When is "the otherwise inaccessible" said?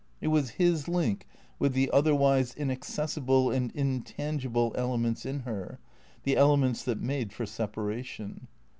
1.73-3.51